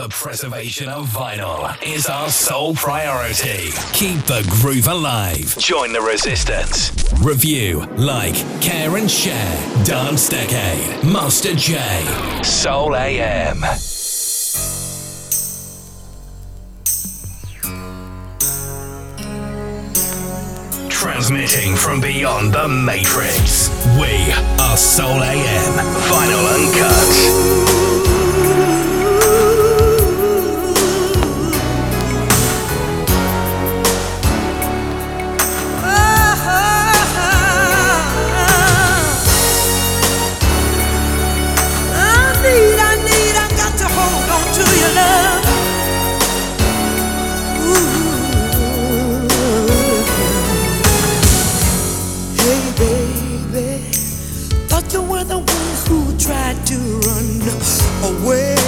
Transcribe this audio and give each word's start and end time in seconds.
The 0.00 0.08
preservation 0.08 0.88
of 0.88 1.08
vinyl 1.08 1.76
is 1.82 2.06
our 2.06 2.30
sole 2.30 2.74
priority. 2.74 3.68
Keep 3.92 4.22
the 4.22 4.48
groove 4.48 4.86
alive. 4.88 5.54
Join 5.58 5.92
the 5.92 6.00
resistance. 6.00 6.90
Review, 7.20 7.84
like, 7.98 8.34
care 8.62 8.96
and 8.96 9.10
share. 9.10 9.84
Dance 9.84 10.30
Decade. 10.30 11.04
Master 11.04 11.54
J. 11.54 11.76
Soul 12.42 12.96
AM. 12.96 13.60
Transmitting 20.88 21.76
from 21.76 22.00
beyond 22.00 22.54
the 22.54 22.66
Matrix. 22.68 23.68
We 24.00 24.32
are 24.62 24.78
Soul 24.78 25.22
AM. 25.22 25.74
Vinyl 26.08 26.54
Uncut. 26.54 27.79
to 56.70 56.78
run 56.78 57.40
away. 58.04 58.59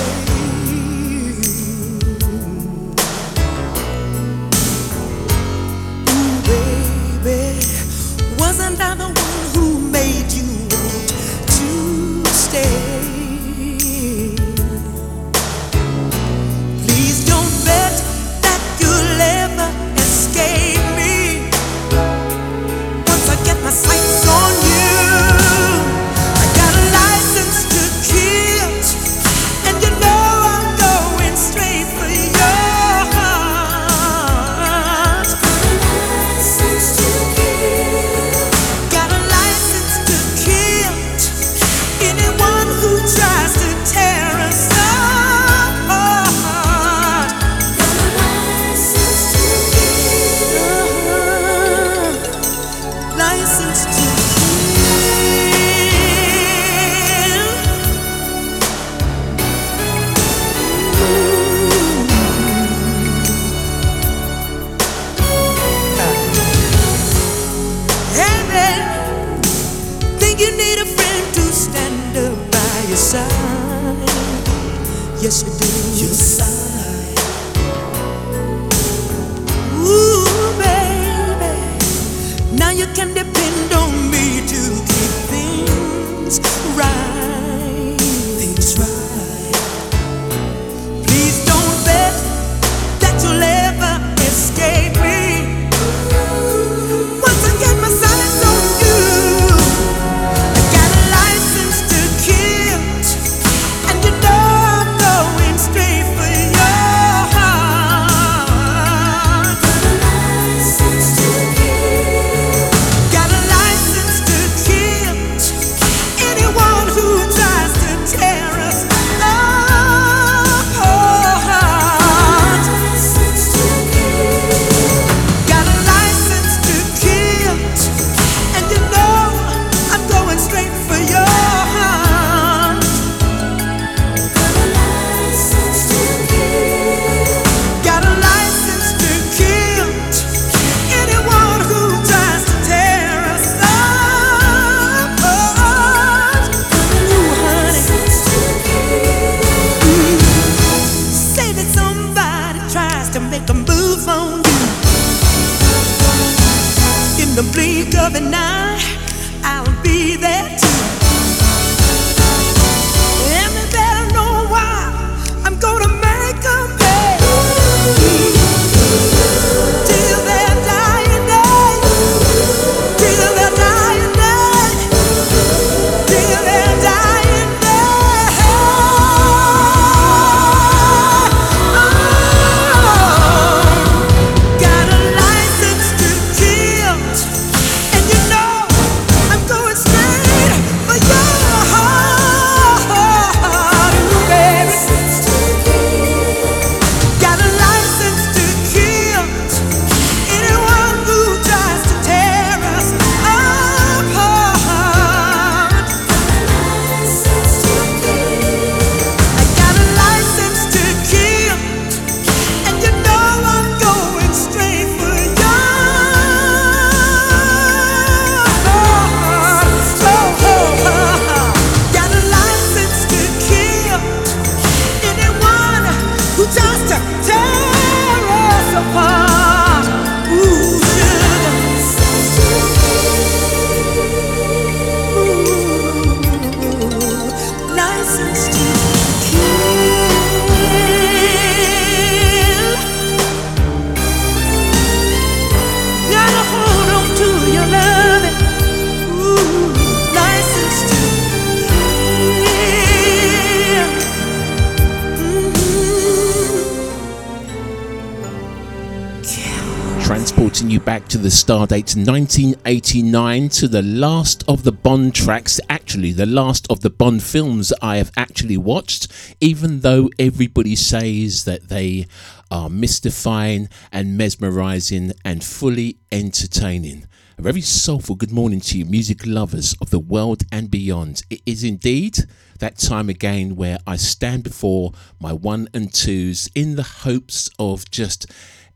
Back 261.52 261.84
to 261.84 261.98
1989 261.98 263.48
to 263.50 263.68
the 263.68 263.82
last 263.82 264.42
of 264.48 264.64
the 264.64 264.72
Bond 264.72 265.14
tracks, 265.14 265.60
actually, 265.68 266.10
the 266.12 266.24
last 266.24 266.66
of 266.70 266.80
the 266.80 266.88
Bond 266.88 267.22
films 267.22 267.74
I 267.82 267.98
have 267.98 268.10
actually 268.16 268.56
watched, 268.56 269.08
even 269.38 269.80
though 269.80 270.08
everybody 270.18 270.74
says 270.74 271.44
that 271.44 271.68
they 271.68 272.06
are 272.50 272.70
mystifying 272.70 273.68
and 273.92 274.16
mesmerizing 274.16 275.12
and 275.26 275.44
fully 275.44 275.98
entertaining. 276.10 277.06
A 277.36 277.42
very 277.42 277.60
soulful 277.60 278.16
good 278.16 278.32
morning 278.32 278.60
to 278.60 278.78
you, 278.78 278.86
music 278.86 279.26
lovers 279.26 279.76
of 279.78 279.90
the 279.90 279.98
world 279.98 280.44
and 280.50 280.70
beyond. 280.70 281.22
It 281.28 281.42
is 281.44 281.64
indeed 281.64 282.16
that 282.60 282.78
time 282.78 283.10
again 283.10 283.56
where 283.56 283.78
I 283.86 283.96
stand 283.96 284.42
before 284.42 284.92
my 285.20 285.34
one 285.34 285.68
and 285.74 285.92
twos 285.92 286.48
in 286.54 286.76
the 286.76 286.82
hopes 286.82 287.50
of 287.58 287.90
just 287.90 288.26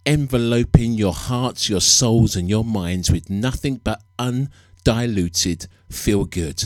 enveloping 0.07 0.93
your 0.93 1.13
hearts, 1.13 1.69
your 1.69 1.81
souls, 1.81 2.37
and 2.37 2.49
your 2.49 2.65
minds 2.65 3.11
with 3.11 3.29
nothing 3.29 3.81
but 3.83 4.03
undiluted 4.19 5.67
feel 5.91 6.25
good. 6.25 6.65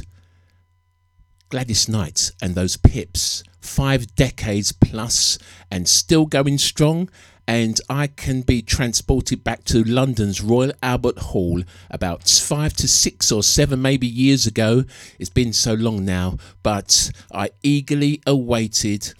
Gladys 1.48 1.88
Knight 1.88 2.30
and 2.40 2.54
those 2.54 2.76
pips, 2.76 3.42
five 3.60 4.14
decades 4.14 4.70
plus 4.70 5.38
and 5.70 5.88
still 5.88 6.26
going 6.26 6.58
strong 6.58 7.08
and 7.50 7.80
I 7.88 8.06
can 8.06 8.42
be 8.42 8.62
transported 8.62 9.42
back 9.42 9.64
to 9.64 9.82
London's 9.82 10.40
Royal 10.40 10.72
Albert 10.84 11.18
Hall 11.18 11.64
about 11.90 12.28
five 12.28 12.74
to 12.74 12.86
six 12.86 13.32
or 13.32 13.42
seven, 13.42 13.82
maybe 13.82 14.06
years 14.06 14.46
ago. 14.46 14.84
It's 15.18 15.30
been 15.30 15.52
so 15.52 15.74
long 15.74 16.04
now, 16.04 16.36
but 16.62 17.10
I 17.34 17.50
eagerly 17.64 18.22
awaited 18.24 19.14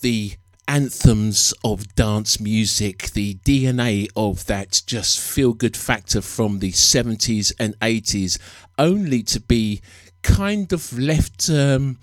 the 0.00 0.32
anthems 0.68 1.52
of 1.64 1.94
dance 1.96 2.38
music, 2.38 3.10
the 3.12 3.34
DNA 3.36 4.08
of 4.14 4.46
that 4.46 4.82
just 4.86 5.18
feel 5.18 5.54
good 5.54 5.76
factor 5.76 6.20
from 6.20 6.60
the 6.60 6.70
70s 6.70 7.52
and 7.58 7.76
80s, 7.80 8.38
only 8.78 9.22
to 9.24 9.40
be 9.40 9.80
kind 10.22 10.72
of 10.72 10.96
left. 10.96 11.50
Um, 11.50 11.98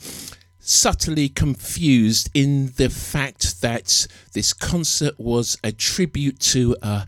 subtly 0.67 1.29
confused 1.29 2.27
in 2.33 2.73
the 2.77 2.89
fact 2.89 3.62
that 3.62 4.07
this 4.33 4.51
concert 4.51 5.13
was 5.19 5.59
a 5.63 5.71
tribute 5.71 6.39
to 6.39 6.75
a 6.81 7.06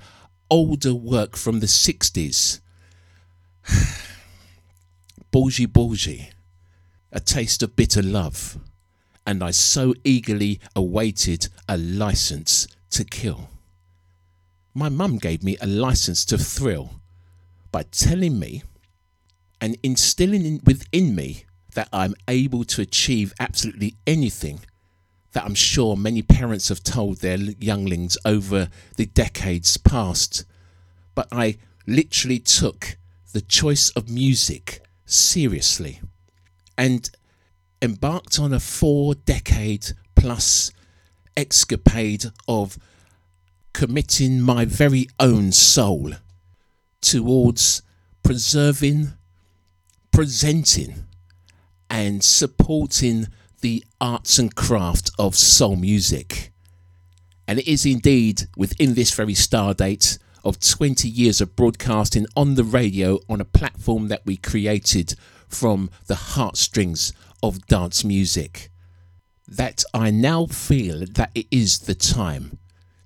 older 0.51 0.93
work 0.93 1.35
from 1.35 1.59
the 1.59 1.65
60s. 1.65 2.59
Bourgie 5.31 5.67
Bourgie, 5.67 6.29
A 7.11 7.19
Taste 7.19 7.63
of 7.63 7.75
Bitter 7.75 8.03
Love, 8.03 8.59
and 9.27 9.43
I 9.43 9.51
so 9.51 9.93
eagerly 10.05 10.61
awaited 10.73 11.49
a 11.67 11.77
license 11.77 12.65
to 12.91 13.03
kill. 13.03 13.49
My 14.73 14.87
mum 14.87 15.17
gave 15.17 15.43
me 15.43 15.57
a 15.59 15.67
license 15.67 16.23
to 16.25 16.37
thrill 16.37 17.01
by 17.71 17.83
telling 17.83 18.39
me 18.39 18.63
and 19.59 19.77
instilling 19.83 20.61
within 20.63 21.13
me 21.13 21.43
that 21.73 21.89
I'm 21.91 22.15
able 22.29 22.63
to 22.63 22.81
achieve 22.81 23.33
absolutely 23.39 23.95
anything 24.07 24.61
that 25.33 25.43
I'm 25.43 25.55
sure 25.55 25.97
many 25.97 26.21
parents 26.21 26.69
have 26.69 26.81
told 26.81 27.17
their 27.17 27.37
younglings 27.37 28.17
over 28.23 28.69
the 28.95 29.07
decades 29.07 29.75
past. 29.75 30.45
But 31.15 31.27
I 31.33 31.57
literally 31.85 32.39
took 32.39 32.97
the 33.33 33.41
choice 33.41 33.89
of 33.89 34.09
music 34.09 34.81
seriously 35.05 35.99
and 36.77 37.09
embarked 37.81 38.39
on 38.39 38.53
a 38.53 38.59
four 38.59 39.15
decade 39.15 39.87
plus 40.15 40.71
escapade 41.35 42.25
of 42.47 42.77
committing 43.73 44.41
my 44.41 44.65
very 44.65 45.07
own 45.19 45.51
soul 45.51 46.11
towards 47.01 47.81
preserving, 48.23 49.13
presenting, 50.11 51.05
and 51.89 52.23
supporting 52.23 53.27
the 53.61 53.83
arts 54.01 54.39
and 54.39 54.55
craft 54.55 55.11
of 55.17 55.35
soul 55.35 55.75
music. 55.75 56.51
And 57.47 57.59
it 57.59 57.67
is 57.67 57.85
indeed 57.85 58.43
within 58.57 58.95
this 58.95 59.13
very 59.13 59.33
star 59.33 59.73
date 59.73 60.17
of 60.43 60.59
20 60.59 61.07
years 61.07 61.39
of 61.39 61.55
broadcasting 61.55 62.25
on 62.35 62.55
the 62.55 62.63
radio 62.63 63.19
on 63.29 63.39
a 63.39 63.45
platform 63.45 64.07
that 64.07 64.25
we 64.25 64.37
created 64.37 65.15
from 65.47 65.89
the 66.07 66.15
heartstrings 66.15 67.13
of 67.41 67.65
dance 67.67 68.03
music 68.03 68.69
that 69.47 69.83
I 69.93 70.11
now 70.11 70.45
feel 70.45 71.05
that 71.11 71.31
it 71.33 71.47
is 71.51 71.79
the 71.79 71.95
time 71.95 72.57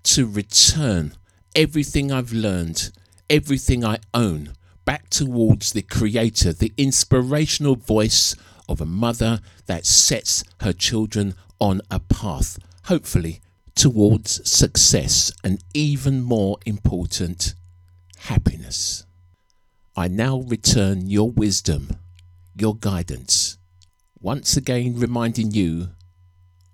to 0.03 0.25
return 0.25 1.13
everything 1.55 2.11
I've 2.11 2.33
learned, 2.33 2.91
everything 3.29 3.85
I 3.85 3.99
own, 4.13 4.53
back 4.85 5.09
towards 5.09 5.73
the 5.73 5.83
creator, 5.83 6.53
the 6.53 6.73
inspirational 6.77 7.75
voice 7.75 8.35
of 8.67 8.81
a 8.81 8.85
mother 8.85 9.41
that 9.67 9.85
sets 9.85 10.43
her 10.61 10.73
children 10.73 11.35
on 11.59 11.81
a 11.91 11.99
path, 11.99 12.57
hopefully 12.85 13.41
towards 13.75 14.49
success 14.49 15.31
and 15.43 15.63
even 15.73 16.21
more 16.21 16.57
important, 16.65 17.53
happiness. 18.17 19.05
I 19.95 20.07
now 20.07 20.39
return 20.39 21.09
your 21.09 21.29
wisdom, 21.31 21.89
your 22.55 22.75
guidance, 22.75 23.57
once 24.21 24.55
again 24.55 24.97
reminding 24.97 25.51
you 25.51 25.89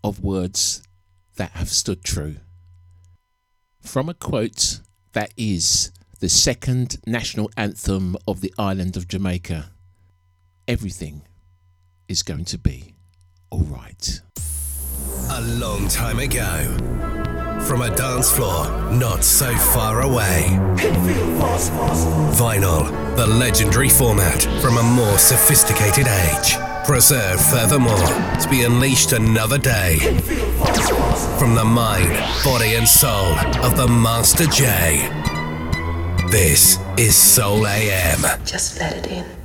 of 0.03 0.19
words 0.23 0.83
that 1.37 1.51
have 1.51 1.69
stood 1.69 2.03
true. 2.03 2.35
From 3.81 4.09
a 4.09 4.13
quote 4.13 4.81
that 5.13 5.33
is 5.37 5.91
the 6.19 6.29
second 6.29 6.97
national 7.05 7.49
anthem 7.55 8.17
of 8.27 8.41
the 8.41 8.53
island 8.57 8.97
of 8.97 9.07
Jamaica 9.07 9.71
everything 10.67 11.21
is 12.09 12.23
going 12.23 12.45
to 12.45 12.57
be 12.57 12.93
all 13.49 13.61
right. 13.63 14.21
A 15.29 15.41
long 15.41 15.87
time 15.87 16.19
ago, 16.19 16.75
from 17.65 17.81
a 17.81 17.95
dance 17.95 18.31
floor 18.31 18.67
not 18.91 19.23
so 19.23 19.55
far 19.55 20.01
away. 20.01 20.45
Vinyl, 22.35 23.15
the 23.15 23.27
legendary 23.27 23.89
format 23.89 24.43
from 24.61 24.77
a 24.77 24.83
more 24.83 25.17
sophisticated 25.17 26.07
age. 26.07 26.66
Preserved 26.87 27.41
furthermore 27.41 27.97
to 27.97 28.47
be 28.49 28.63
unleashed 28.63 29.11
another 29.11 29.57
day. 29.57 29.97
From 31.37 31.53
the 31.53 31.65
mind, 31.65 32.17
body, 32.45 32.75
and 32.75 32.87
soul 32.87 33.37
of 33.61 33.75
the 33.75 33.89
Master 33.89 34.45
J. 34.45 35.09
This 36.31 36.79
is 36.97 37.13
Soul 37.13 37.67
AM. 37.67 38.21
Just 38.45 38.79
let 38.79 38.95
it 38.95 39.07
in. 39.07 39.36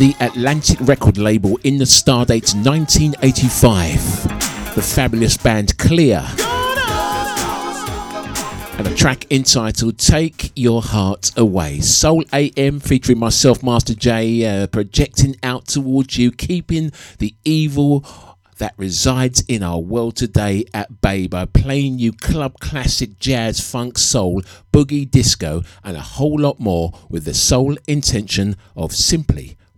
The 0.00 0.16
Atlantic 0.18 0.80
record 0.80 1.18
label 1.18 1.58
in 1.62 1.76
the 1.76 1.84
stardate 1.84 2.54
1985, 2.54 4.74
the 4.74 4.80
fabulous 4.80 5.36
band 5.36 5.76
Kleeer. 5.76 6.24
And 8.78 8.86
a 8.86 8.94
track 8.94 9.30
entitled 9.30 9.98
Take 9.98 10.52
Your 10.56 10.80
Heart 10.80 11.32
Away. 11.36 11.80
Soul 11.80 12.24
AM 12.32 12.80
featuring 12.80 13.18
myself, 13.18 13.62
Master 13.62 13.94
J, 13.94 14.62
uh, 14.62 14.68
projecting 14.68 15.36
out 15.42 15.66
towards 15.66 16.16
you, 16.16 16.32
keeping 16.32 16.92
the 17.18 17.34
evil 17.44 18.02
that 18.56 18.72
resides 18.78 19.44
in 19.48 19.62
our 19.62 19.80
world 19.80 20.16
today 20.16 20.64
at 20.72 21.02
bay 21.02 21.26
by 21.26 21.44
playing 21.44 21.98
you 21.98 22.14
club 22.14 22.58
classic 22.58 23.18
jazz, 23.18 23.60
funk, 23.60 23.98
soul, 23.98 24.40
boogie, 24.72 25.10
disco, 25.10 25.62
and 25.84 25.98
a 25.98 26.00
whole 26.00 26.40
lot 26.40 26.58
more 26.58 26.94
with 27.10 27.26
the 27.26 27.34
sole 27.34 27.76
intention 27.86 28.56
of 28.74 28.94
simply 28.94 29.58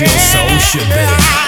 your 0.00 0.08
soul 0.08 0.58
should 0.58 0.88
be. 0.88 1.45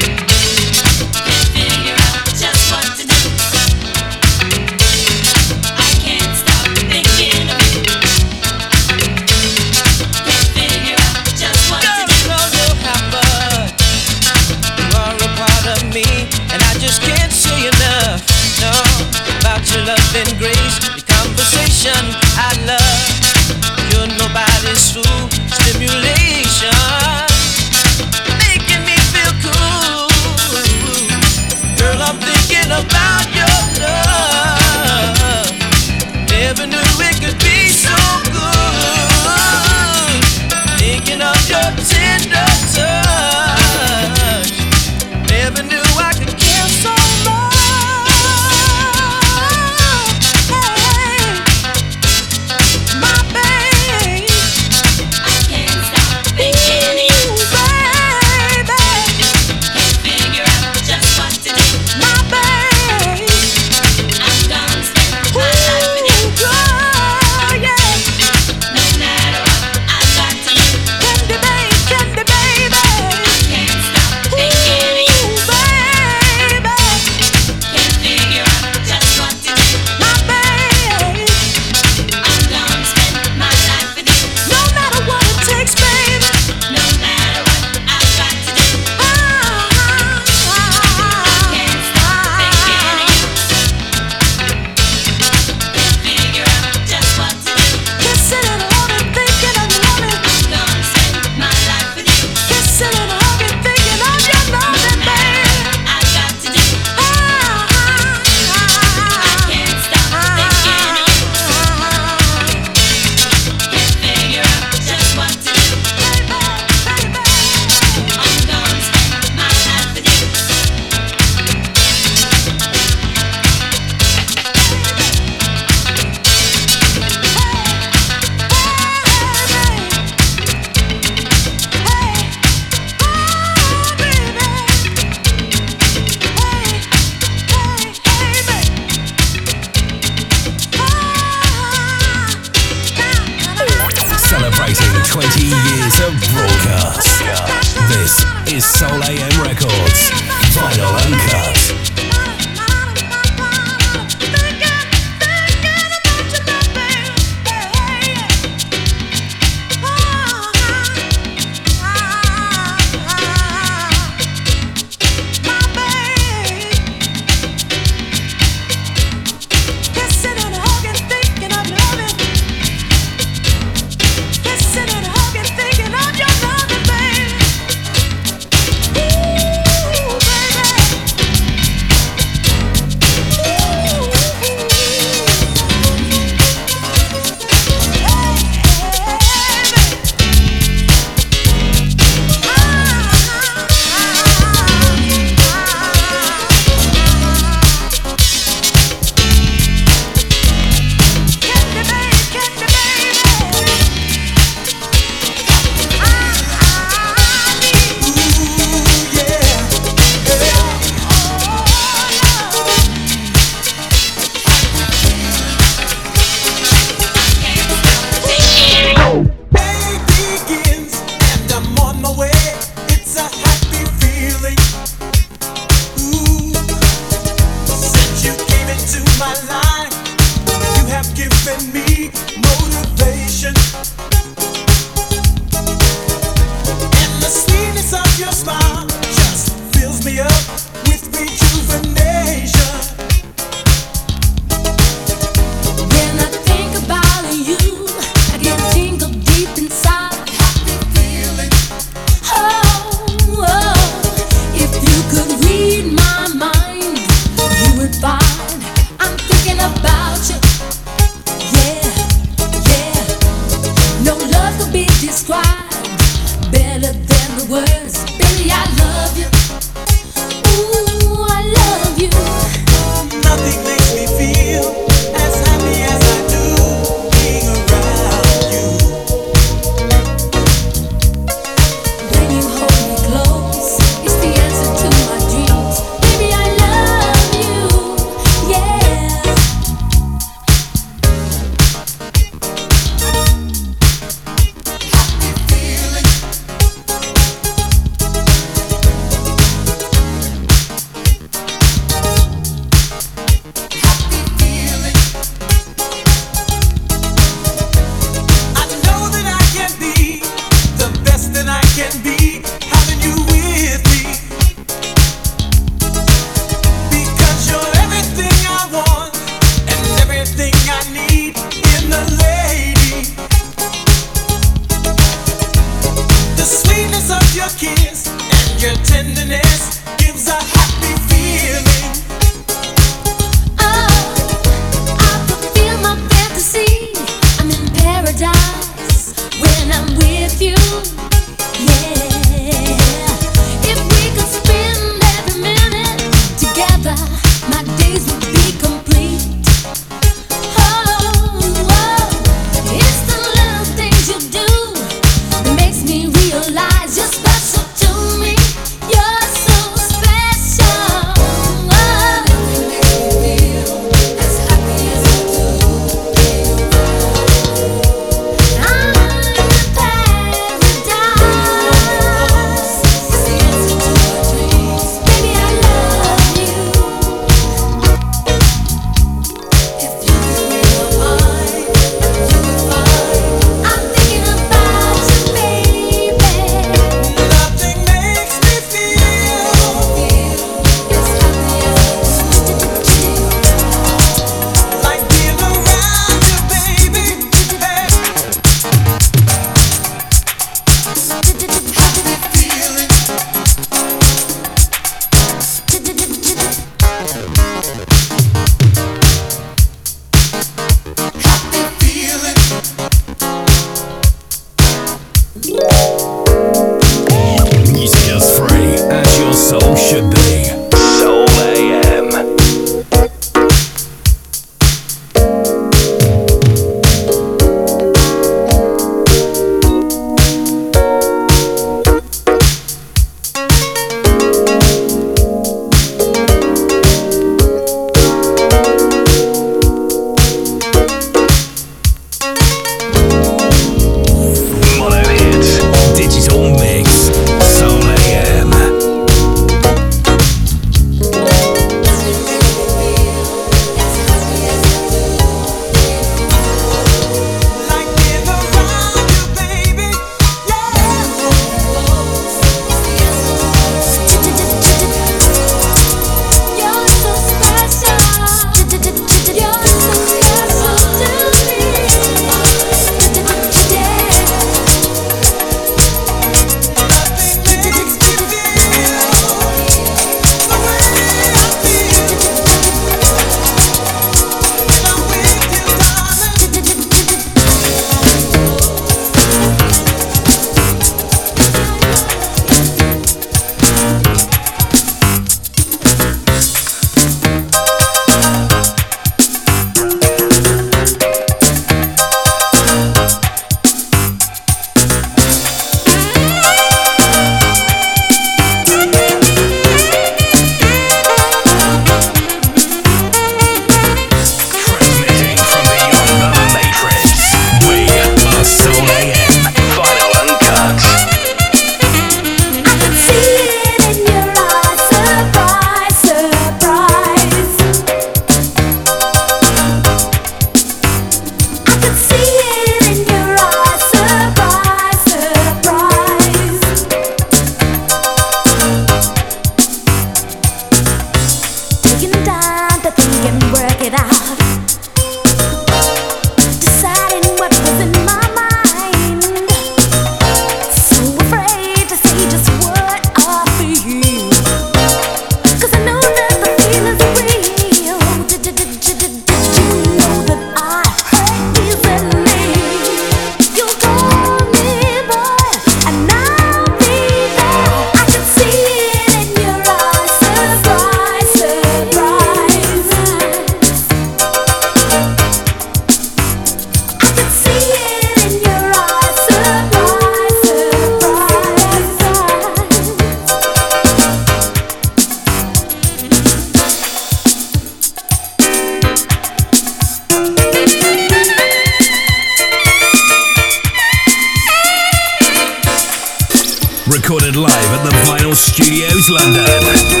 recorded 597.31 597.53
live 597.53 597.79
at 597.79 597.83
the 597.83 597.95
Vinyl 598.07 598.35
Studios, 598.35 599.09
London. 599.09 600.00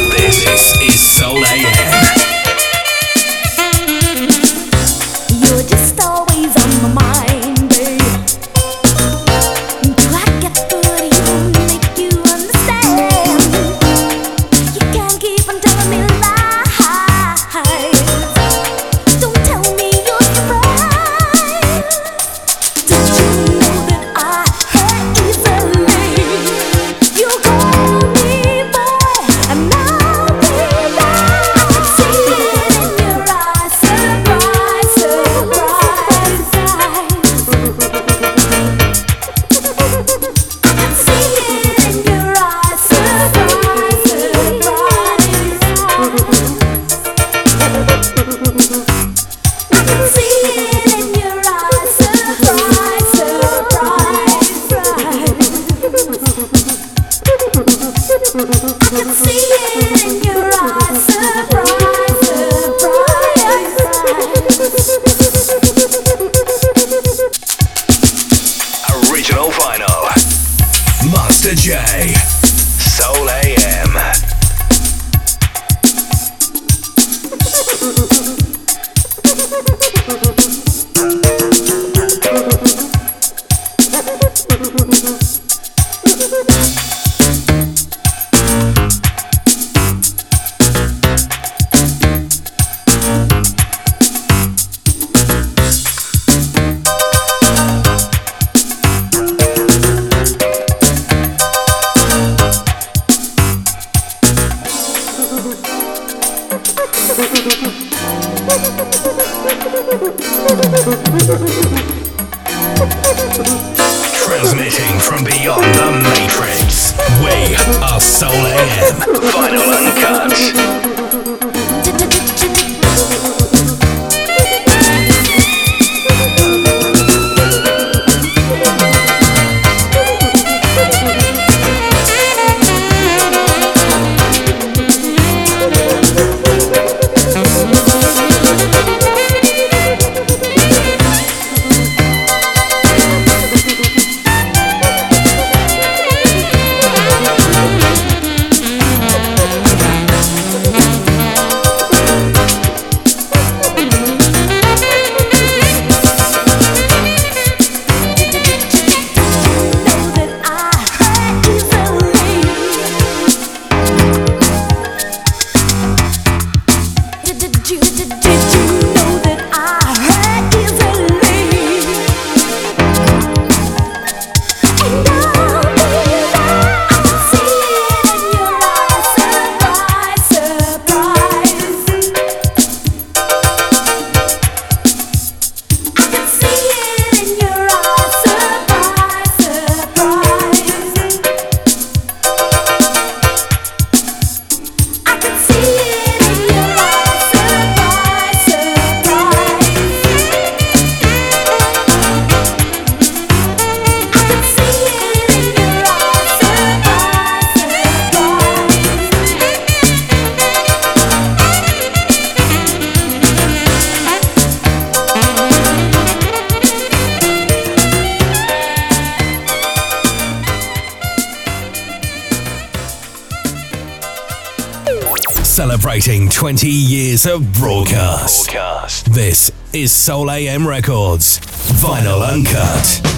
20 226.51 226.67
years 226.67 227.25
of 227.25 227.53
broadcast. 227.53 228.51
broadcast. 228.51 229.13
This 229.13 229.53
is 229.71 229.93
Soul 229.93 230.29
AM 230.29 230.67
Records, 230.67 231.39
Vinyl 231.79 232.27
Uncut. 232.29 233.10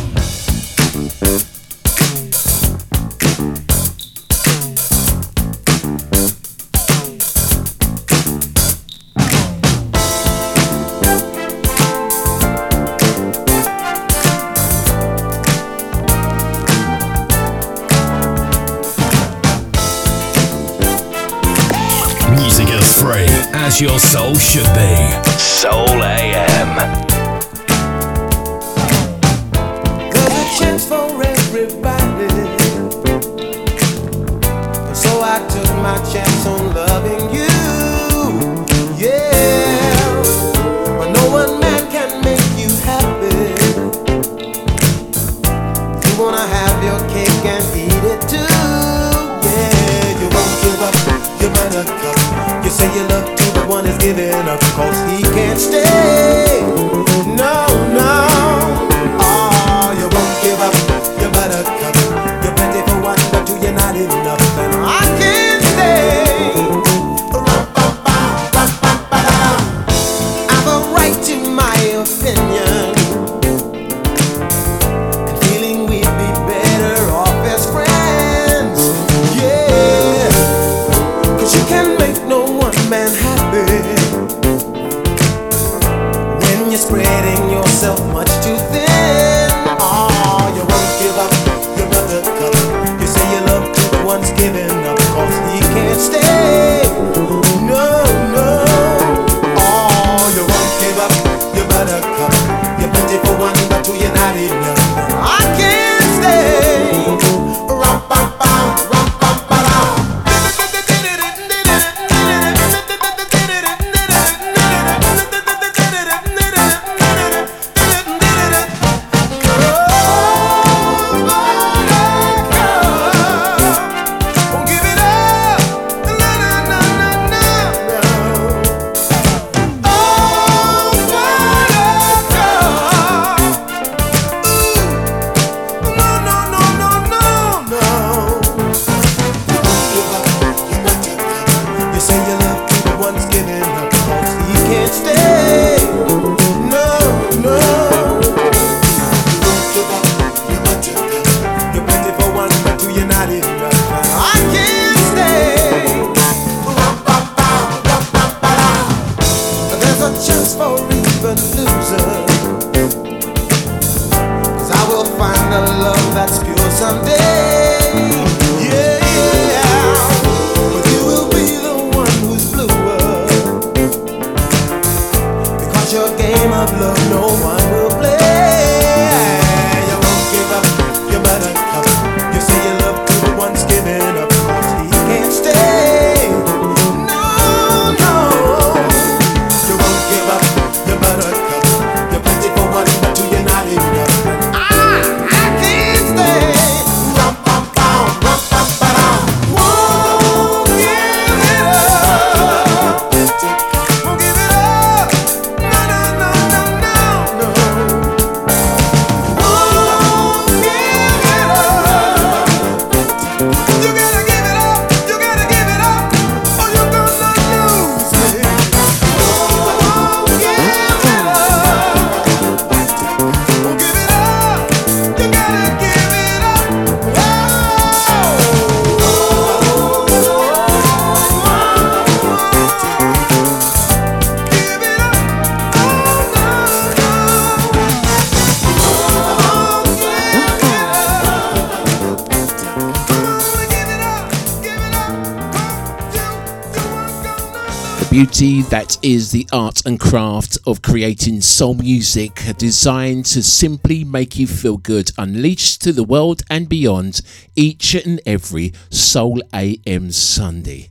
And 249.86 250.00
craft 250.00 250.58
of 250.66 250.82
creating 250.82 251.42
soul 251.42 251.74
music 251.74 252.42
designed 252.58 253.26
to 253.26 253.44
simply 253.44 254.04
make 254.04 254.38
you 254.38 254.48
feel 254.48 254.78
good, 254.78 255.12
unleashed 255.18 255.82
to 255.82 255.92
the 255.92 256.04
world 256.04 256.42
and 256.50 256.70
beyond 256.70 257.22
each 257.56 257.96
and 257.96 258.22
every 258.26 258.74
Soul 258.90 259.42
AM 259.54 260.12
Sunday. 260.12 260.90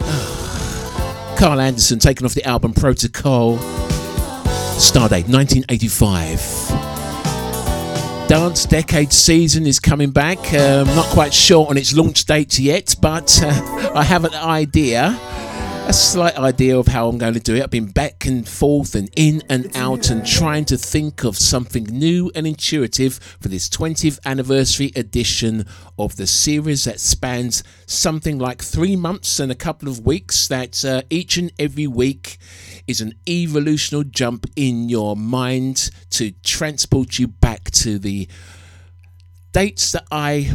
Carl 1.36 1.60
Anderson 1.60 1.98
taking 1.98 2.24
off 2.24 2.34
the 2.34 2.44
album 2.44 2.72
Protocol, 2.72 3.58
Stardate 4.76 5.28
1985. 5.28 6.84
Dance 8.28 8.64
Decade 8.64 9.12
season 9.12 9.66
is 9.66 9.78
coming 9.78 10.10
back. 10.10 10.38
Um, 10.54 10.86
not 10.88 11.04
quite 11.06 11.34
sure 11.34 11.68
on 11.68 11.76
its 11.76 11.94
launch 11.94 12.24
date 12.24 12.58
yet, 12.58 12.96
but 13.00 13.38
uh, 13.42 13.92
I 13.94 14.02
have 14.02 14.24
an 14.24 14.34
idea, 14.34 15.18
a 15.86 15.92
slight 15.92 16.36
idea 16.38 16.78
of 16.78 16.86
how 16.86 17.08
I'm 17.08 17.18
going 17.18 17.34
to 17.34 17.40
do 17.40 17.56
it. 17.56 17.62
I've 17.62 17.70
been 17.70 17.90
back 17.90 18.24
and 18.24 18.48
forth 18.48 18.94
and 18.94 19.10
in 19.16 19.42
and 19.50 19.76
out 19.76 20.08
and 20.08 20.26
trying 20.26 20.64
to 20.66 20.78
think 20.78 21.24
of 21.24 21.36
something 21.36 21.84
new 21.84 22.30
and 22.34 22.46
intuitive 22.46 23.16
for 23.40 23.48
this 23.48 23.68
20th 23.68 24.18
anniversary 24.24 24.92
edition 24.96 25.66
of 25.98 26.16
the 26.16 26.26
series 26.26 26.84
that 26.84 27.00
spans 27.00 27.62
something 27.86 28.38
like 28.38 28.62
three 28.62 28.96
months 28.96 29.38
and 29.38 29.52
a 29.52 29.54
couple 29.54 29.88
of 29.88 30.06
weeks. 30.06 30.48
That 30.48 30.82
uh, 30.84 31.02
each 31.10 31.36
and 31.36 31.52
every 31.58 31.86
week 31.86 32.38
is 32.86 33.02
an 33.02 33.12
evolutional 33.28 34.04
jump 34.04 34.46
in 34.56 34.88
your 34.88 35.16
mind 35.16 35.90
to 36.10 36.30
transport 36.42 37.18
you 37.18 37.28
back 37.28 37.70
to 37.72 37.98
the 37.98 38.26
dates 39.52 39.92
that 39.92 40.06
I 40.10 40.50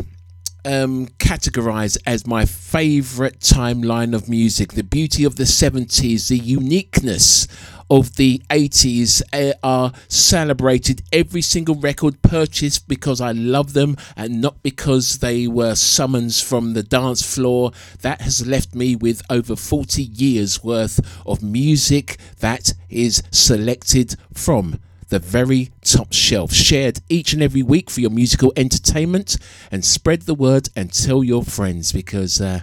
um, 0.70 1.08
categorize 1.18 1.98
as 2.06 2.28
my 2.28 2.46
favorite 2.46 3.40
timeline 3.40 4.14
of 4.14 4.30
music. 4.30 4.74
The 4.74 4.84
beauty 4.84 5.24
of 5.24 5.36
the 5.36 5.46
70s, 5.46 6.28
the 6.28 6.38
uniqueness 6.38 7.48
of 7.90 8.18
the 8.18 8.40
80s 8.52 9.24
uh, 9.34 9.54
are 9.64 9.92
celebrated. 10.08 11.02
Every 11.12 11.42
single 11.42 11.74
record 11.74 12.22
purchased 12.22 12.88
because 12.88 13.20
I 13.20 13.32
love 13.32 13.74
them 13.74 13.98
and 14.16 14.42
not 14.42 14.62
because 14.62 15.18
they 15.18 15.48
were 15.48 15.74
summons 15.74 16.40
from 16.40 16.74
the 16.74 16.84
dance 16.84 17.24
floor. 17.24 17.72
That 18.02 18.22
has 18.22 18.46
left 18.46 18.76
me 18.76 18.96
with 18.96 19.24
over 19.28 19.56
40 19.56 20.04
years 20.04 20.64
worth 20.64 21.00
of 21.26 21.42
music 21.42 22.18
that 22.42 22.74
is 22.90 23.24
selected 23.32 24.16
from 24.36 24.80
the 25.10 25.20
very 25.20 25.72
top 25.82 26.14
shelf, 26.14 26.54
shared 26.54 27.00
each 27.10 27.34
and 27.34 27.42
every 27.42 27.64
week 27.64 27.90
for 27.90 28.02
your 28.02 28.10
musical 28.10 28.54
entertainment, 28.56 29.38
and 29.72 29.84
spread 29.84 30.22
the 30.24 30.36
word 30.36 30.70
and 30.76 30.94
tell 30.94 31.24
your 31.24 31.44
friends 31.44 31.92
because 31.92 32.40
uh, 32.40 32.62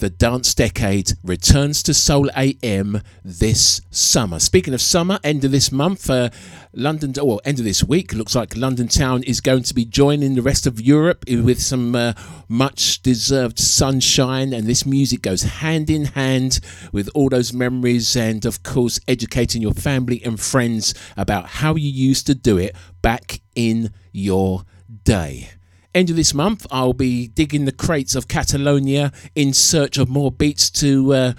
the 0.00 0.10
dance 0.10 0.54
decade 0.54 1.12
returns 1.22 1.82
to 1.82 1.92
Soul 1.92 2.30
AM 2.34 3.02
this 3.22 3.82
summer. 3.90 4.38
Speaking 4.38 4.72
of 4.72 4.80
summer, 4.80 5.20
end 5.22 5.44
of 5.44 5.52
this 5.52 5.70
month, 5.70 6.08
uh, 6.08 6.30
London, 6.72 7.12
well, 7.22 7.40
end 7.44 7.58
of 7.58 7.66
this 7.66 7.84
week, 7.84 8.14
looks 8.14 8.34
like 8.34 8.56
London 8.56 8.88
Town 8.88 9.22
is 9.24 9.42
going 9.42 9.62
to 9.64 9.74
be 9.74 9.84
joining 9.84 10.34
the 10.34 10.42
rest 10.42 10.66
of 10.66 10.80
Europe 10.80 11.24
with 11.28 11.60
some 11.60 11.94
uh, 11.94 12.14
much 12.48 13.02
deserved 13.02 13.58
sunshine. 13.58 14.54
And 14.54 14.66
this 14.66 14.86
music 14.86 15.20
goes 15.20 15.42
hand 15.42 15.90
in 15.90 16.06
hand 16.06 16.60
with 16.92 17.10
all 17.14 17.28
those 17.28 17.52
memories 17.52 18.16
and, 18.16 18.44
of 18.46 18.62
course, 18.62 19.00
educating 19.06 19.60
your 19.60 19.74
family 19.74 20.22
and 20.24 20.40
friends 20.40 20.94
about 21.16 21.46
how 21.46 21.74
you 21.74 21.90
used 21.90 22.26
to 22.26 22.34
do 22.34 22.56
it 22.56 22.74
back 23.02 23.42
in 23.54 23.92
your 24.12 24.64
day. 25.04 25.50
End 25.92 26.08
of 26.08 26.16
this 26.16 26.32
month, 26.32 26.66
I'll 26.70 26.92
be 26.92 27.26
digging 27.26 27.64
the 27.64 27.72
crates 27.72 28.14
of 28.14 28.28
Catalonia 28.28 29.12
in 29.34 29.52
search 29.52 29.98
of 29.98 30.08
more 30.08 30.30
beats 30.30 30.70
to. 30.70 31.12
Uh, 31.12 31.32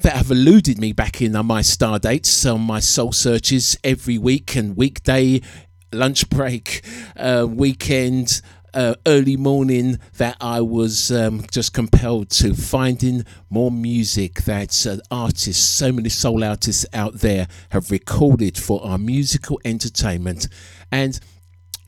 that 0.00 0.12
have 0.12 0.30
eluded 0.30 0.78
me 0.78 0.92
back 0.92 1.22
in 1.22 1.34
on 1.34 1.46
my 1.46 1.62
star 1.62 1.98
dates 1.98 2.44
on 2.44 2.60
my 2.60 2.78
soul 2.78 3.12
searches 3.12 3.78
every 3.82 4.18
week 4.18 4.54
and 4.54 4.76
weekday 4.76 5.40
lunch 5.90 6.28
break 6.28 6.84
uh, 7.16 7.46
weekend 7.48 8.42
uh, 8.76 8.94
early 9.06 9.38
morning 9.38 9.98
that 10.18 10.36
I 10.38 10.60
was 10.60 11.10
um, 11.10 11.44
just 11.50 11.72
compelled 11.72 12.28
to 12.30 12.54
finding 12.54 13.24
more 13.48 13.70
music 13.70 14.42
that 14.42 14.86
uh, 14.86 14.98
artists, 15.10 15.64
so 15.64 15.90
many 15.90 16.10
soul 16.10 16.44
artists 16.44 16.84
out 16.92 17.14
there 17.14 17.48
have 17.70 17.90
recorded 17.90 18.58
for 18.58 18.84
our 18.84 18.98
musical 18.98 19.58
entertainment. 19.64 20.48
And 20.92 21.18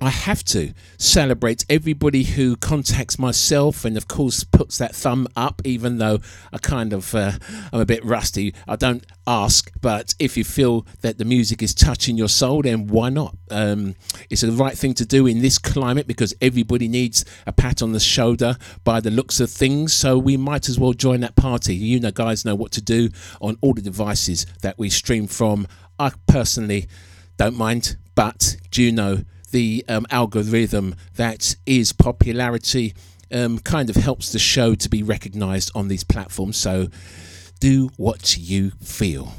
I 0.01 0.11
have 0.11 0.45
to 0.45 0.75
celebrate 0.97 1.67
everybody 1.69 2.23
who 2.23 2.55
contacts 2.55 3.19
myself 3.19 3.85
and, 3.85 3.97
of 3.97 4.07
course, 4.07 4.45
puts 4.45 4.79
that 4.79 4.95
thumb 4.95 5.27
up, 5.35 5.61
even 5.65 5.99
though 5.99 6.21
I 6.53 6.59
kind 6.59 6.93
of 6.93 7.13
uh, 7.17 7.33
I'm 7.73 7.81
a 7.81 7.87
bit 7.87 8.05
rusty. 8.05 8.55
I 8.69 8.77
don't 8.77 9.05
ask, 9.27 9.73
but 9.81 10.15
if 10.21 10.37
you 10.37 10.45
feel 10.45 10.87
that 11.01 11.19
the 11.19 11.25
music 11.25 11.63
is 11.65 11.75
touching 11.75 12.17
your 12.17 12.29
soul, 12.29 12.63
then 12.63 12.87
why 12.87 13.09
not? 13.09 13.37
Um, 13.51 13.97
it's 14.31 14.43
the 14.43 14.53
right 14.53 14.79
thing 14.79 14.95
to 14.95 15.05
do 15.05 15.27
in 15.27 15.43
this 15.43 15.59
climate 15.59 16.07
because 16.07 16.33
everybody 16.41 16.87
needs 16.87 17.25
a 17.45 17.53
pat 17.53 17.83
on 17.83 17.91
the 17.91 17.99
shoulder 18.01 18.57
by 18.85 19.01
the 19.01 19.11
looks 19.11 19.41
of 19.41 19.51
things. 19.51 19.93
So 19.95 20.17
we 20.17 20.37
might 20.37 20.69
as 20.69 20.79
well 20.79 20.93
join 20.93 21.21
that 21.21 21.35
party. 21.35 21.75
You 21.75 21.99
know, 21.99 22.13
guys 22.13 22.45
know 22.45 22.55
what 22.55 22.71
to 22.73 22.81
do 22.81 23.09
on 23.41 23.59
all 23.61 23.75
the 23.75 23.83
devices 23.83 24.47
that 24.63 24.79
we 24.79 24.91
stream 24.91 25.27
from. 25.27 25.67
I 25.99 26.13
personally 26.29 26.87
don't 27.37 27.57
mind, 27.57 27.97
but 28.15 28.57
do 28.71 28.81
you 28.81 28.93
know? 28.93 29.25
The 29.51 29.85
um, 29.89 30.07
algorithm 30.11 30.95
that 31.17 31.57
is 31.67 31.93
popularity 31.93 32.95
um, 33.33 33.59
kind 33.59 33.91
of 33.91 33.97
helps 33.97 34.33
the 34.33 34.39
show 34.39 34.75
to 34.75 34.89
be 34.89 35.03
recognized 35.03 35.71
on 35.75 35.89
these 35.89 36.05
platforms. 36.05 36.57
So 36.57 36.89
do 37.61 37.91
what 37.97 38.37
you 38.39 38.71
feel. 38.83 39.33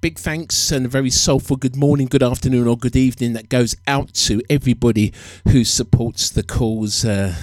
Big 0.00 0.18
thanks 0.18 0.70
and 0.70 0.86
a 0.86 0.88
very 0.88 1.10
soulful 1.10 1.56
good 1.56 1.74
morning, 1.74 2.06
good 2.06 2.22
afternoon, 2.22 2.68
or 2.68 2.76
good 2.76 2.94
evening 2.94 3.32
that 3.32 3.48
goes 3.48 3.74
out 3.88 4.12
to 4.14 4.40
everybody 4.48 5.12
who 5.48 5.64
supports 5.64 6.30
the 6.30 6.44
cause. 6.44 7.04
Uh, 7.04 7.34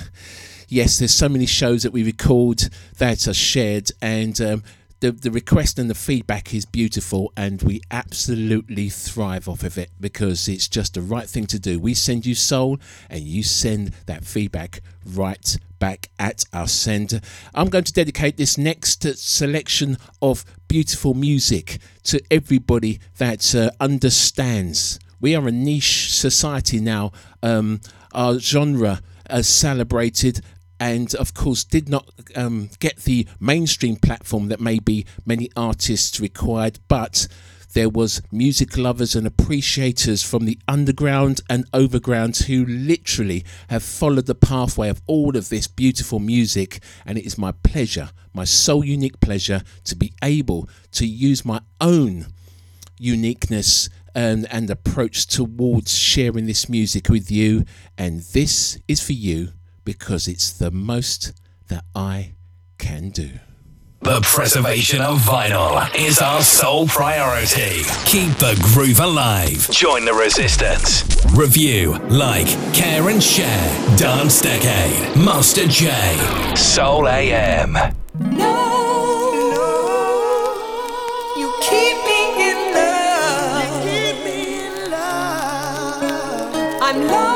yes, 0.70 0.98
there's 0.98 1.14
so 1.14 1.28
many 1.28 1.46
shows 1.46 1.84
that 1.84 1.92
we 1.92 2.04
record 2.04 2.70
that 3.00 3.28
are 3.28 3.34
shared, 3.34 3.92
and 4.02 4.40
um, 4.40 4.64
the, 5.04 5.12
the 5.12 5.32
request 5.32 5.78
and 5.80 5.90
the 5.90 5.96
feedback 5.96 6.54
is 6.54 6.66
beautiful 6.66 7.34
and 7.36 7.62
we 7.62 7.82
absolutely 7.92 8.88
thrive 8.88 9.50
off 9.50 9.62
of 9.62 9.78
it 9.78 9.90
because 10.00 10.48
it's 10.48 10.70
just 10.70 10.94
the 10.94 11.02
right 11.02 11.28
thing 11.28 11.46
to 11.48 11.60
do. 11.60 11.78
We 11.78 11.94
send 11.94 12.26
you 12.26 12.36
soul 12.36 12.80
and 13.10 13.24
you 13.24 13.44
send 13.44 13.92
that 14.06 14.24
feedback 14.24 14.80
right 15.06 15.58
back 15.78 16.08
at 16.18 16.46
us. 16.54 16.88
And 16.88 17.20
I'm 17.54 17.68
going 17.68 17.84
to 17.84 17.92
dedicate 17.92 18.38
this 18.38 18.58
next 18.58 19.04
selection 19.18 19.98
of 20.22 20.46
beautiful 20.70 21.14
music 21.14 21.80
to 22.04 22.22
everybody 22.32 23.02
that 23.18 23.54
uh, 23.54 23.72
understands. 23.82 25.02
We 25.20 25.36
are 25.36 25.46
a 25.46 25.52
niche 25.52 26.14
society 26.14 26.80
now. 26.80 27.12
Um, 27.42 27.82
our 28.14 28.40
genre 28.40 29.02
is 29.30 29.50
celebrated 29.50 30.40
and 30.84 31.16
of 31.16 31.34
course 31.34 31.64
did 31.64 31.88
not 31.88 32.10
um, 32.36 32.70
get 32.80 32.98
the 32.98 33.26
mainstream 33.40 33.96
platform 33.96 34.50
that 34.50 34.60
maybe 34.60 35.06
many 35.26 35.50
artists 35.56 36.20
required 36.20 36.78
but 36.90 37.26
there 37.74 37.88
was 37.88 38.22
music 38.34 38.78
lovers 38.78 39.16
and 39.16 39.26
appreciators 39.26 40.22
from 40.22 40.44
the 40.44 40.60
underground 40.68 41.40
and 41.50 41.66
overground 41.74 42.36
who 42.36 42.66
literally 42.66 43.46
have 43.70 43.82
followed 43.82 44.26
the 44.26 44.36
pathway 44.36 44.90
of 44.90 45.02
all 45.08 45.38
of 45.38 45.48
this 45.48 45.68
beautiful 45.68 46.20
music 46.20 46.84
and 47.06 47.18
it 47.18 47.26
is 47.26 47.38
my 47.38 47.54
pleasure 47.64 48.10
my 48.34 48.44
sole 48.44 48.84
unique 48.84 49.22
pleasure 49.22 49.62
to 49.86 49.96
be 49.96 50.12
able 50.22 50.68
to 50.92 51.08
use 51.08 51.46
my 51.46 51.62
own 51.80 52.26
uniqueness 53.00 53.90
and, 54.14 54.46
and 54.52 54.70
approach 54.70 55.28
towards 55.28 55.98
sharing 55.98 56.46
this 56.46 56.70
music 56.70 57.10
with 57.10 57.32
you. 57.32 57.66
And 57.98 58.22
this 58.22 58.78
is 58.88 59.02
for 59.02 59.14
you 59.14 59.54
because 59.84 60.28
it's 60.28 60.52
the 60.52 60.72
most 60.72 61.34
that 61.68 61.84
I 61.96 62.34
can 62.78 63.10
do. 63.10 63.40
The 64.02 64.20
preservation 64.22 65.02
of 65.02 65.20
vinyl 65.20 65.90
is 65.96 66.20
our 66.20 66.42
sole 66.42 66.88
priority. 66.88 67.84
Keep 68.06 68.34
the 68.34 68.60
groove 68.74 69.00
alive. 69.00 69.70
Join 69.72 70.04
the 70.04 70.14
resistance. 70.14 71.06
Review, 71.34 71.98
like, 72.10 72.48
care 72.74 73.08
and 73.08 73.24
share. 73.24 73.98
Dance 73.98 74.42
Decade. 74.42 75.16
Master 75.16 75.66
J. 75.68 75.90
Soul 76.54 77.08
AM. 77.08 77.74
No. 78.20 78.74
You 81.38 81.54
keep 81.62 81.98
me 82.06 82.52
in 82.52 82.74
love. 82.74 83.84
I'm 86.82 87.08
lost. 87.08 87.33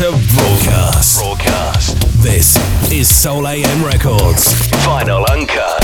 Of 0.00 0.14
broadcast. 0.34 1.20
Broadcast. 1.20 1.96
This 2.20 2.56
is 2.90 3.14
Soul 3.14 3.46
AM 3.46 3.84
Records. 3.84 4.52
Vinyl 4.82 5.24
Uncut. 5.30 5.83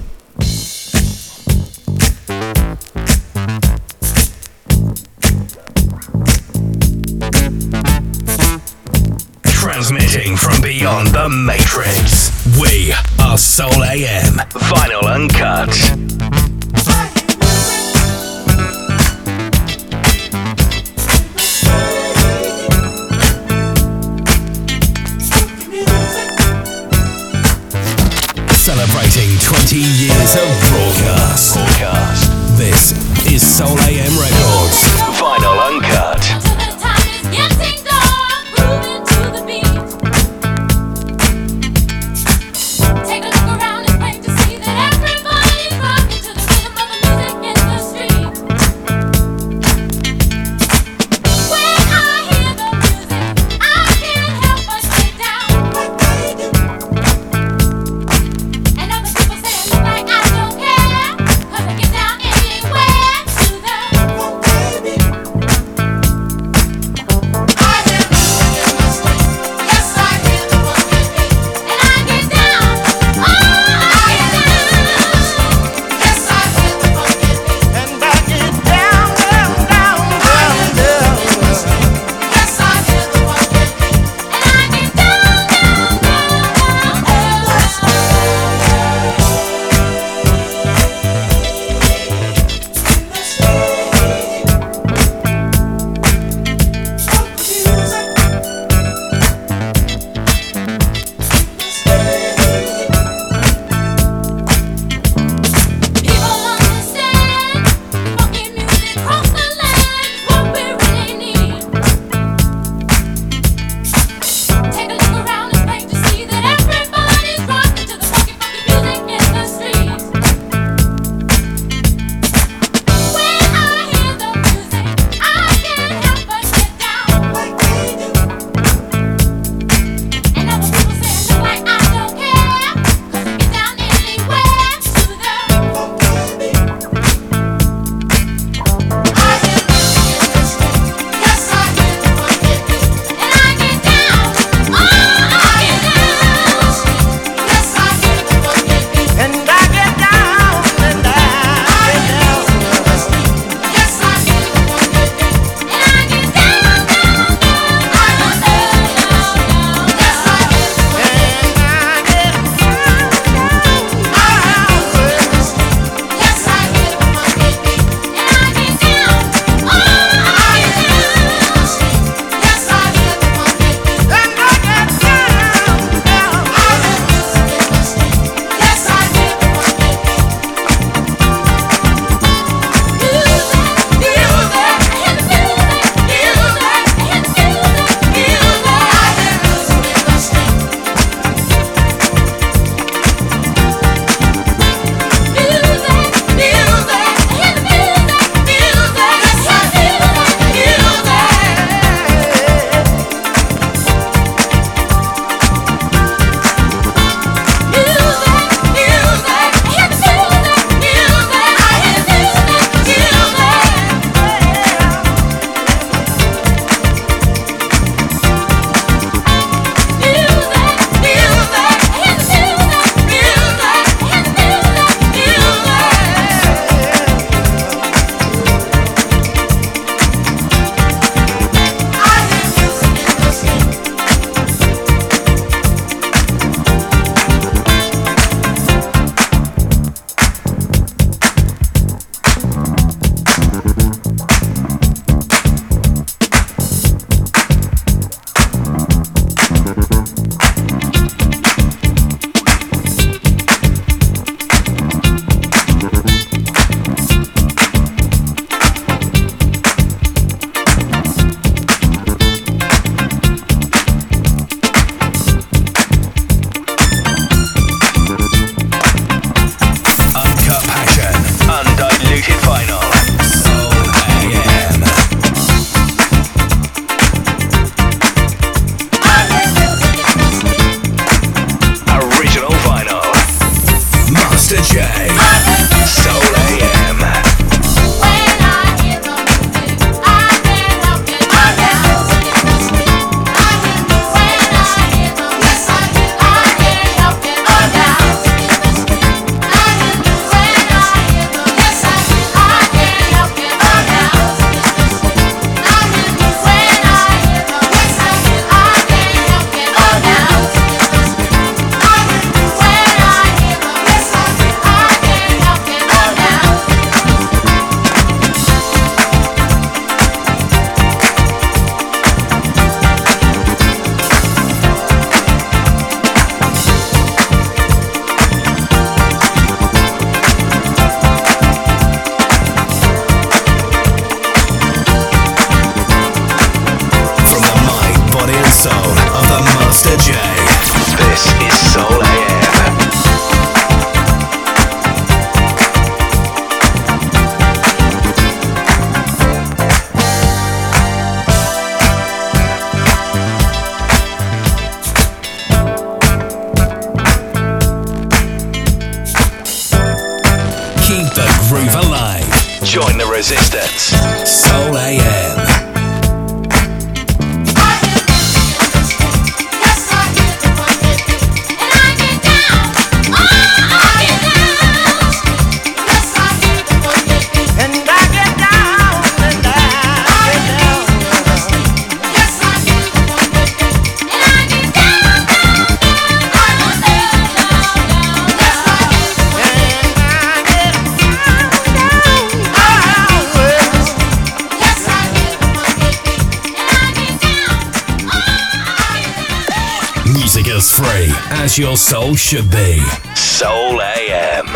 Soul 402.11 402.41
should 402.41 402.51
be. 402.51 402.79
Soul 403.15 403.81
AM. 403.81 404.47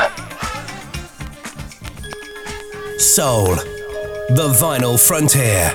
Soul, 2.98 3.56
the 4.36 4.54
vinyl 4.60 5.00
frontier. 5.00 5.72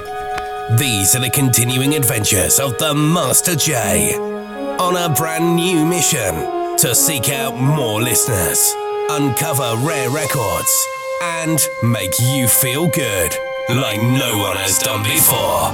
These 0.78 1.14
are 1.14 1.20
the 1.20 1.30
continuing 1.30 1.94
adventures 1.94 2.60
of 2.60 2.76
the 2.78 2.94
Master 2.94 3.56
J 3.56 4.16
on 4.16 4.96
a 4.96 5.14
brand 5.14 5.56
new 5.56 5.84
mission 5.84 6.34
to 6.78 6.94
seek 6.94 7.28
out 7.28 7.56
more 7.56 8.00
listeners, 8.00 8.74
uncover 9.10 9.74
rare 9.78 10.10
records, 10.10 10.86
and 11.22 11.58
make 11.82 12.18
you 12.20 12.46
feel 12.48 12.88
good 12.88 13.34
like 13.70 14.02
no 14.02 14.38
one 14.38 14.56
has 14.56 14.78
done 14.78 15.02
before. 15.02 15.70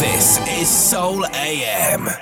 This 0.00 0.38
is 0.48 0.68
Soul 0.68 1.26
AM. 1.50 2.19